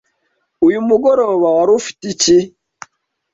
Uyu 0.67 0.79
mugoroba 0.87 1.47
wari 1.57 1.71
ufite 1.79 2.03
iki? 2.13 2.37